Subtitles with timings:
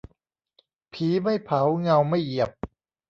[0.93, 2.49] ผีไม่เผาเงาไม่เหยียบ